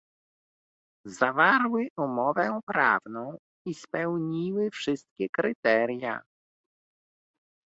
Zawarły 1.07 1.87
umowę 1.97 2.59
prawną 2.65 3.37
i 3.67 3.73
spełniły 3.73 4.69
wszystkie 4.71 5.27
kryteria 5.31 6.21